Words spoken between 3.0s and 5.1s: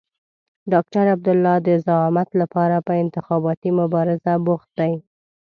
انتخاباتي مبارزه بوخت دی.